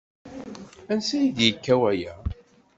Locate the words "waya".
1.81-2.13